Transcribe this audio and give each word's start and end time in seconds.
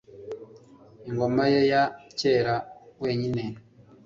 ingoma 1.07 1.43
ye 1.53 1.61
ya 1.71 1.83
kera 2.19 2.55
wenyine. 3.01 3.43